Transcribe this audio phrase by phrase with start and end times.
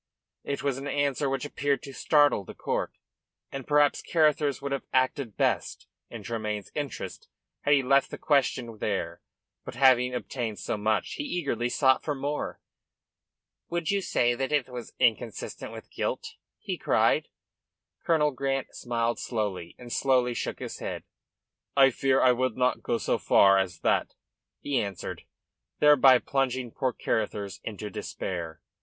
[0.43, 2.91] It was an answer which appeared to startle the court,
[3.51, 8.79] and perhaps Carruthers would have acted best in Tremayne's interest had he left the question
[8.79, 9.21] there.
[9.63, 12.59] But having obtained so much he eagerly sought for more.
[13.69, 17.27] "Would you say that it was inconsistent with guilt?" he cried.
[18.03, 21.03] Colonel Grant smiled slowly, and slowly shook his head.
[21.77, 24.15] "I fear I could not go so far, as that,"
[24.61, 25.25] he answered,
[25.77, 28.63] thereby plunging poor Carruthers into despair.